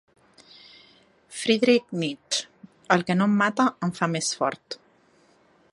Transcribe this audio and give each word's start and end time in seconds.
Friedrich 1.41 1.85
Nietzsche: 1.99 2.49
el 2.97 3.05
que 3.11 3.19
no 3.19 3.29
em 3.31 3.37
mata 3.45 3.67
em 3.89 3.95
fa 4.01 4.11
més 4.17 4.33
fort. 4.41 4.79